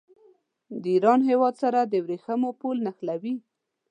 [0.81, 3.35] د ایران هېواد سره د ورېښمو پل نښلوي.